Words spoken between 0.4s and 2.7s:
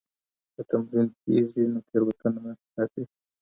که تمرین کېږي نو تېروتنه نه